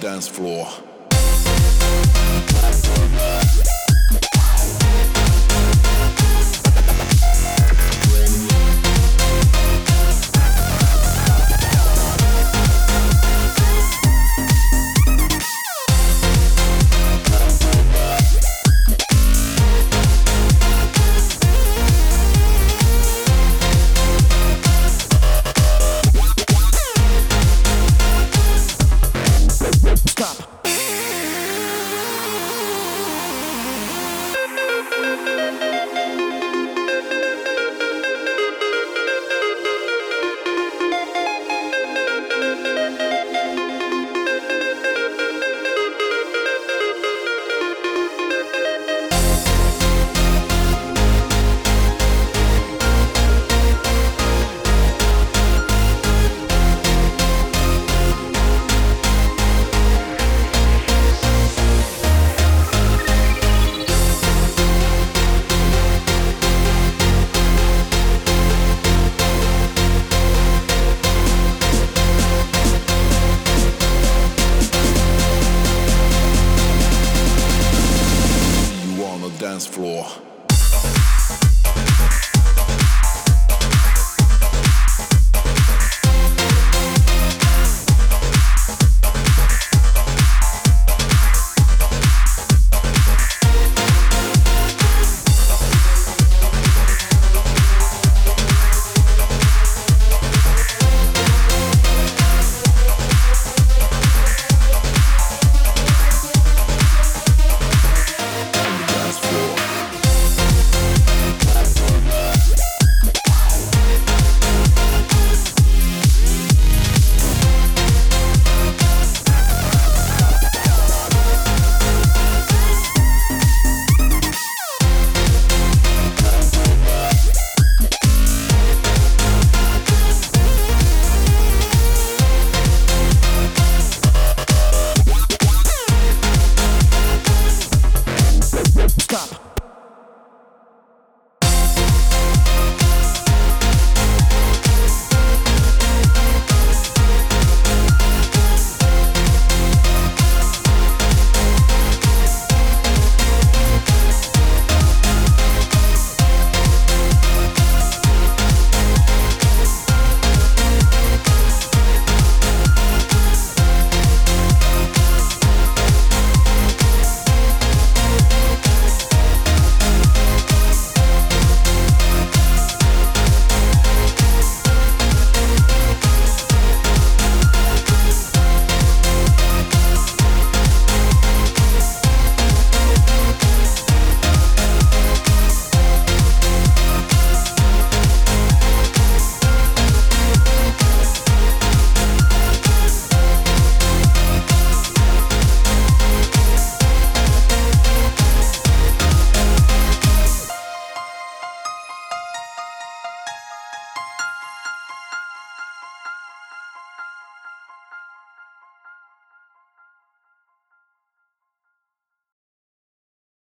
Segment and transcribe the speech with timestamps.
[0.00, 0.66] dance floor.
[79.54, 80.33] dance floor.